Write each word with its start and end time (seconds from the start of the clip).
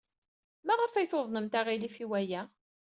Maɣef 0.65 0.93
ay 0.93 1.07
tuḍnemt 1.11 1.57
aɣilif 1.59 1.95
i 2.03 2.05
waya? 2.09 2.41